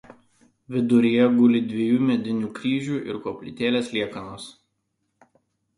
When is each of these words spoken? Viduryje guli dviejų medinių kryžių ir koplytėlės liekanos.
Viduryje 0.75 1.27
guli 1.35 1.61
dviejų 1.73 2.01
medinių 2.13 2.49
kryžių 2.59 2.99
ir 3.11 3.21
koplytėlės 3.29 3.95
liekanos. 3.99 4.51